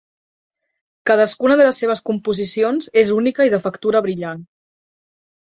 Cadascuna 1.09 1.57
de 1.59 1.67
les 1.67 1.81
seves 1.83 2.01
composicions 2.11 2.89
és 3.03 3.13
única, 3.19 3.47
i 3.51 3.53
de 3.57 3.61
factura 3.67 4.03
brillant. 4.09 4.43